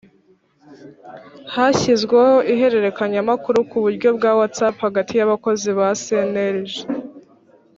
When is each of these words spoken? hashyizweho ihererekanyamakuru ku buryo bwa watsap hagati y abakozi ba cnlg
hashyizweho 1.53 2.35
ihererekanyamakuru 2.53 3.57
ku 3.69 3.77
buryo 3.83 4.09
bwa 4.17 4.31
watsap 4.39 4.75
hagati 4.87 5.13
y 5.15 5.23
abakozi 5.25 5.69
ba 5.77 5.89
cnlg 6.03 6.69